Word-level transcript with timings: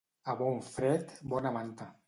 A 0.33 0.35
bon 0.39 0.57
fred, 0.69 1.15
bona 1.35 1.55
manta. 1.61 1.93